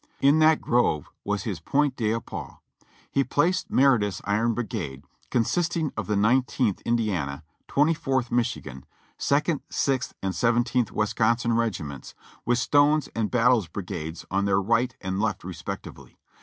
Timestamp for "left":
15.21-15.43